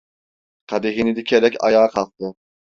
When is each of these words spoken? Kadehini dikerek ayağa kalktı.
Kadehini 0.67 1.15
dikerek 1.15 1.63
ayağa 1.63 1.87
kalktı. 1.89 2.33